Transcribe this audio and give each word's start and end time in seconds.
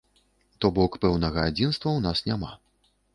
То 0.63 0.69
бок 0.77 0.95
пэўнага 1.03 1.43
адзінства 1.49 1.87
ў 1.93 1.99
нас 2.07 2.25
няма. 2.31 2.51